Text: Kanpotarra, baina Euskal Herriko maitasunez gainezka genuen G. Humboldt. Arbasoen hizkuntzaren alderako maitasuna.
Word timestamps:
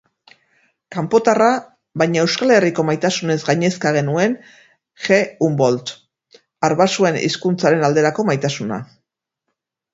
Kanpotarra, 0.93 1.49
baina 2.01 2.19
Euskal 2.21 2.53
Herriko 2.55 2.85
maitasunez 2.87 3.37
gainezka 3.51 3.93
genuen 3.99 4.35
G. 5.05 5.21
Humboldt. 5.49 5.95
Arbasoen 6.71 7.23
hizkuntzaren 7.29 7.89
alderako 7.91 8.31
maitasuna. 8.33 8.85